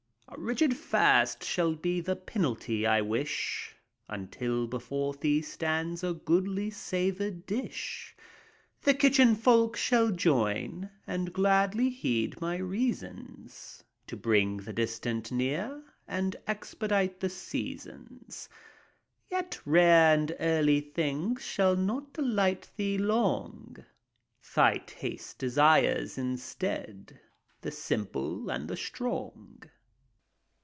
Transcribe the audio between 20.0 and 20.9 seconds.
and early